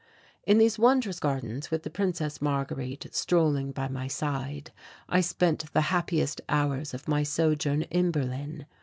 In 0.45 0.57
these 0.57 0.79
wondrous 0.79 1.19
gardens, 1.19 1.69
with 1.69 1.83
the 1.83 1.91
Princess 1.91 2.41
Marguerite 2.41 3.05
strolling 3.13 3.71
by 3.71 3.87
my 3.87 4.07
side, 4.07 4.71
I 5.07 5.21
spent 5.21 5.71
the 5.73 5.81
happiest 5.93 6.41
hours 6.49 6.95
of 6.95 7.07
my 7.07 7.21
sojourn 7.21 7.83
in 7.83 8.09
Berlin. 8.09 8.65